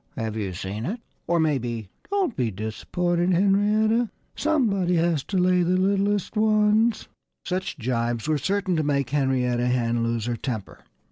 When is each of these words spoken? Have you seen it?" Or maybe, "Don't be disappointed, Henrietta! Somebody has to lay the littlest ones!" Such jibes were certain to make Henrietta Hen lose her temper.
Have 0.17 0.35
you 0.35 0.51
seen 0.53 0.87
it?" 0.87 0.99
Or 1.27 1.39
maybe, 1.39 1.87
"Don't 2.09 2.35
be 2.35 2.49
disappointed, 2.49 3.33
Henrietta! 3.33 4.09
Somebody 4.35 4.95
has 4.95 5.23
to 5.25 5.37
lay 5.37 5.61
the 5.61 5.77
littlest 5.77 6.35
ones!" 6.35 7.07
Such 7.45 7.77
jibes 7.77 8.27
were 8.27 8.39
certain 8.39 8.75
to 8.77 8.83
make 8.83 9.11
Henrietta 9.11 9.67
Hen 9.67 10.01
lose 10.01 10.25
her 10.25 10.35
temper. 10.37 10.79